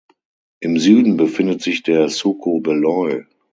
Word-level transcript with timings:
Im 0.61 0.79
Süden 0.79 1.15
befindet 1.15 1.61
sich 1.61 1.83
der 1.83 2.09
Suco 2.09 2.59
Beloi. 2.59 3.25